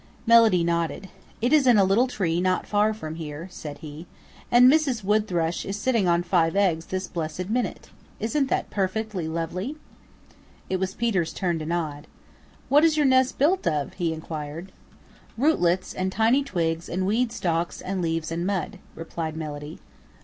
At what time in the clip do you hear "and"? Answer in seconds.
4.49-4.67, 15.93-16.11, 16.89-17.05, 17.79-18.01, 18.31-18.43